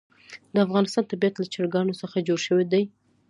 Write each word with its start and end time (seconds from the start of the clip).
د 0.53 0.55
افغانستان 0.65 1.03
طبیعت 1.11 1.35
له 1.37 1.45
چرګانو 1.53 1.99
څخه 2.01 2.25
جوړ 2.27 2.39
شوی 2.47 2.65
دی. 2.73 2.83